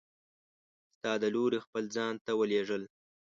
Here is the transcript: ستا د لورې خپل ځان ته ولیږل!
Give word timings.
ستا 0.95 1.11
د 1.21 1.25
لورې 1.35 1.59
خپل 1.65 1.83
ځان 1.95 2.13
ته 2.25 2.31
ولیږل! 2.39 2.83